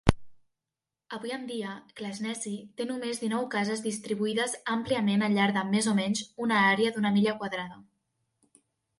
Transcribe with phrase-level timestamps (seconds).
[1.15, 5.93] Avui en dia, Clashnessie té només dinou cases distribuïdes àmpliament al llarg de més o
[5.99, 7.79] menys un àrea d'una milla quadrada.